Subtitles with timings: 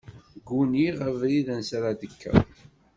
[0.47, 2.39] Gguniɣ abrid ansi ara d-tekkeḍ.